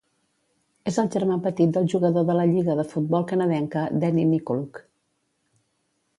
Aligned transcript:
És 0.91 0.95
el 1.03 1.11
germà 1.15 1.37
petit 1.43 1.75
del 1.75 1.85
jugador 1.93 2.25
de 2.31 2.37
la 2.39 2.47
Lliga 2.53 2.79
de 2.81 2.87
Futbol 2.95 3.29
Canadenca 3.33 3.85
Danny 4.05 4.27
Nykoluk. 4.33 4.83